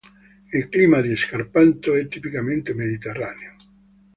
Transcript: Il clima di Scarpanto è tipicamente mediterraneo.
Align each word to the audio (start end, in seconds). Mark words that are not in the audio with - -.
Il 0.49 0.67
clima 0.67 0.99
di 0.99 1.15
Scarpanto 1.15 1.93
è 1.93 2.07
tipicamente 2.07 2.73
mediterraneo. 2.73 3.55